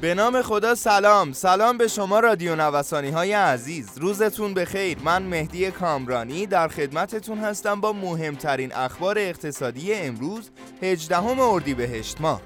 [0.00, 1.32] به نام خدا سلام.
[1.32, 3.98] سلام به شما رادیو نوسانی های عزیز.
[3.98, 4.98] روزتون بخیر.
[5.04, 10.50] من مهدی کامرانی در خدمتتون هستم با مهمترین اخبار اقتصادی امروز
[10.82, 12.40] 18 اردیبهشت ماه.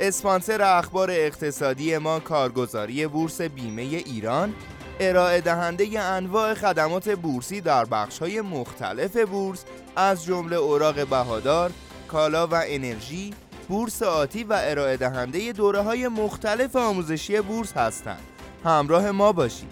[0.00, 4.54] اسپانسر اخبار اقتصادی ما کارگزاری بورس بیمه ایران.
[5.00, 9.64] ارائه دهنده انواع خدمات بورسی در بخش های مختلف بورس
[9.96, 11.70] از جمله اوراق بهادار،
[12.08, 13.34] کالا و انرژی،
[13.72, 18.20] بورس آتی و ارائه دهنده دوره های مختلف آموزشی بورس هستند.
[18.64, 19.70] همراه ما باشید.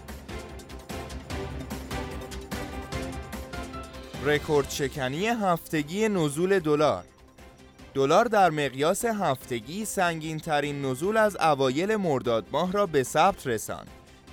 [4.25, 7.05] رکورد شکنی هفتگی نزول دلار
[7.95, 13.89] دلار در مقیاس هفتگی سنگین ترین نزول از اوایل مرداد ماه را به ثبت رساند.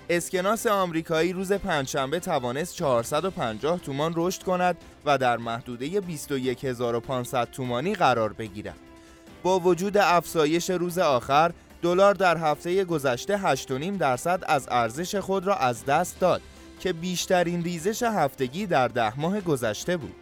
[0.09, 8.33] اسکناس آمریکایی روز پنجشنبه توانست 450 تومان رشد کند و در محدوده 21500 تومانی قرار
[8.33, 8.86] بگیرد.
[9.43, 11.51] با وجود افزایش روز آخر
[11.81, 16.41] دلار در هفته گذشته 8.5 درصد از ارزش خود را از دست داد
[16.79, 20.15] که بیشترین ریزش هفتگی در ده ماه گذشته بود.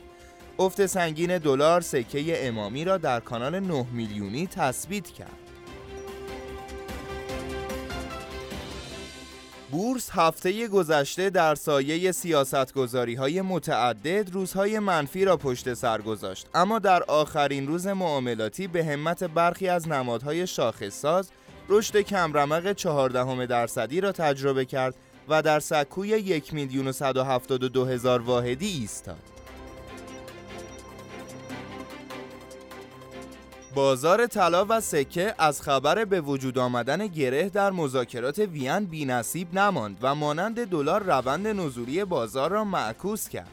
[0.60, 5.45] افت سنگین دلار سکه امامی را در کانال 9 میلیونی تثبیت کرد.
[9.76, 16.80] بورس هفته گذشته در سایه سیاستگذاری های متعدد روزهای منفی را پشت سر گذاشت اما
[16.80, 21.32] در آخرین روز معاملاتی به همت برخی از نمادهای شاخصساز
[21.70, 24.96] رشد کمرمق 14 درصدی را تجربه کرد
[25.30, 26.92] و در سکوی 1 میلیون
[27.78, 29.35] و هزار واحدی ایستاد.
[33.76, 39.98] بازار طلا و سکه از خبر به وجود آمدن گره در مذاکرات وین بینصیب نماند
[40.02, 43.48] و مانند دلار روند نزولی بازار را معکوس کرد.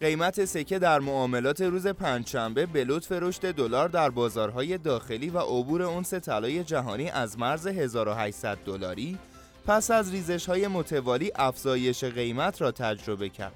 [0.00, 5.82] قیمت سکه در معاملات روز پنجشنبه به لطف رشد دلار در بازارهای داخلی و عبور
[5.82, 9.18] اونس طلای جهانی از مرز 1800 دلاری
[9.66, 13.54] پس از ریزش های متوالی افزایش قیمت را تجربه کرد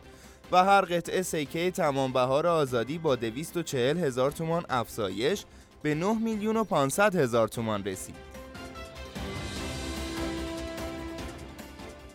[0.53, 5.45] و هر قطعه سکه تمام بهار آزادی با 240 هزار تومان افزایش
[5.84, 8.14] به 9 میلیون و 500 هزار تومان رسید.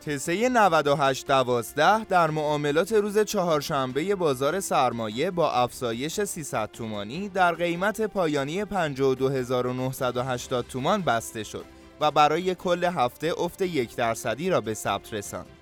[0.06, 8.66] تسه 9812 در معاملات روز چهارشنبه بازار سرمایه با افزایش 300 تومانی در قیمت پایانی
[8.66, 11.66] 52980 تومان بسته شد
[12.00, 15.59] و برای کل هفته افت یک درصدی را به ثبت رساند.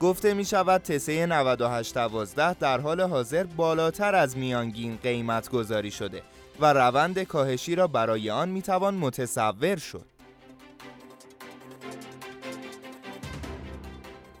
[0.00, 6.22] گفته می شود تسه 9812 در حال حاضر بالاتر از میانگین قیمت گذاری شده
[6.60, 10.04] و روند کاهشی را برای آن می‌توان متصور شد.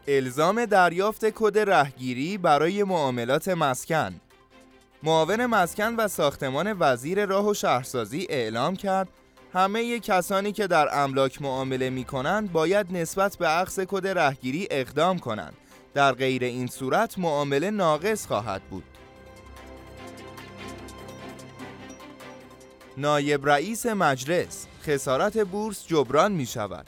[0.08, 4.20] الزام دریافت کد رهگیری برای معاملات مسکن
[5.02, 9.08] معاون مسکن و ساختمان وزیر راه و شهرسازی اعلام کرد
[9.54, 15.18] همه کسانی که در املاک معامله می کنند باید نسبت به عقص کد رهگیری اقدام
[15.18, 15.56] کنند.
[15.94, 18.84] در غیر این صورت معامله ناقص خواهد بود.
[22.96, 26.86] نایب رئیس مجلس خسارت بورس جبران می شود.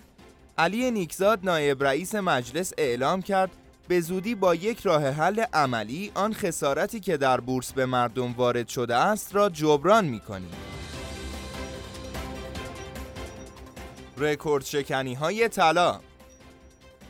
[0.58, 3.50] علی نیکزاد نایب رئیس مجلس اعلام کرد
[3.88, 8.68] به زودی با یک راه حل عملی آن خسارتی که در بورس به مردم وارد
[8.68, 10.69] شده است را جبران می کنیم.
[14.20, 16.00] رکورد شکنی های طلا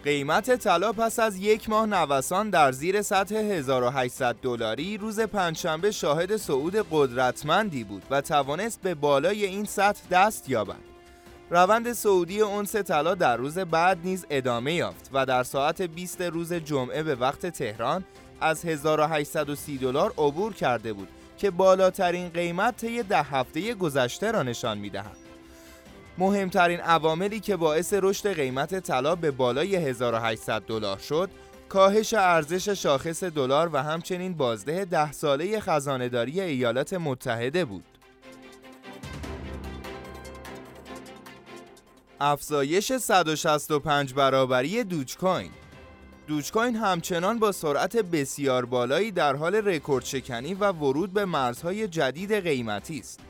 [0.04, 6.36] قیمت طلا پس از یک ماه نوسان در زیر سطح 1800 دلاری روز پنجشنبه شاهد
[6.36, 10.90] صعود قدرتمندی بود و توانست به بالای این سطح دست یابد.
[11.50, 16.52] روند سعودی اونس طلا در روز بعد نیز ادامه یافت و در ساعت 20 روز
[16.52, 18.04] جمعه به وقت تهران
[18.40, 24.78] از 1830 دلار عبور کرده بود که بالاترین قیمت طی ده هفته گذشته را نشان
[24.78, 25.29] می‌دهد.
[26.18, 31.30] مهمترین عواملی که باعث رشد قیمت طلا به بالای 1800 دلار شد
[31.68, 37.84] کاهش ارزش شاخص دلار و همچنین بازده ده ساله خزانهداری ایالات متحده بود.
[42.20, 45.50] افزایش 165 برابری دوج کوین
[46.26, 51.88] دوج کوین همچنان با سرعت بسیار بالایی در حال رکورد شکنی و ورود به مرزهای
[51.88, 53.20] جدید قیمتی است.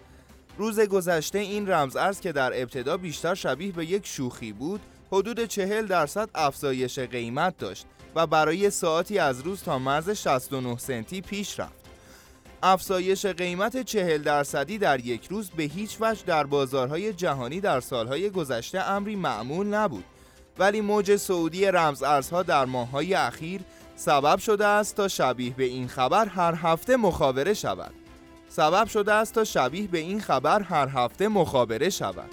[0.60, 4.80] روز گذشته این رمز ارز که در ابتدا بیشتر شبیه به یک شوخی بود
[5.12, 11.20] حدود 40 درصد افزایش قیمت داشت و برای ساعتی از روز تا مرز 69 سنتی
[11.20, 11.84] پیش رفت.
[12.62, 18.30] افزایش قیمت 40 درصدی در یک روز به هیچ وجه در بازارهای جهانی در سالهای
[18.30, 20.04] گذشته امری معمول نبود
[20.58, 23.60] ولی موج سعودی رمز ارزها در ماههای اخیر
[23.96, 28.00] سبب شده است تا شبیه به این خبر هر هفته مخابره شود
[28.50, 32.31] سبب شده است تا شبیه به این خبر هر هفته مخابره شود.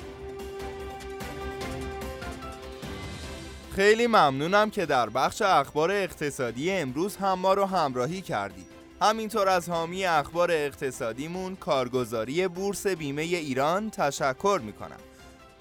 [3.76, 8.68] خیلی ممنونم که در بخش اخبار اقتصادی امروز هم ما رو همراهی کردید
[9.02, 15.00] همینطور از حامی اخبار اقتصادیمون کارگزاری بورس بیمه ایران تشکر می‌کنم.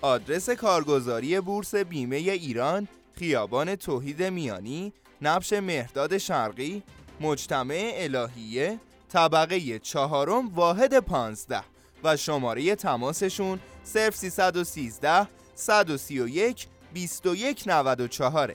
[0.03, 2.89] آدرس کارگزاری بورس بیمه ایران
[3.19, 4.93] خیابان توحید میانی
[5.23, 6.83] نبش مهداد شرقی
[7.21, 11.63] مجتمع الهیه طبقه چهارم واحد پانزده
[12.05, 18.55] و شماره تماسشون 0313 131 2194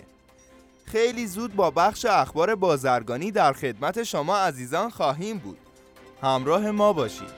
[0.86, 5.58] خیلی زود با بخش اخبار بازرگانی در خدمت شما عزیزان خواهیم بود.
[6.22, 7.32] همراه ما باشید.